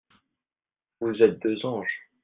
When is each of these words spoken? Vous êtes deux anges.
Vous 0.99 1.13
êtes 1.21 1.39
deux 1.43 1.63
anges. 1.63 2.09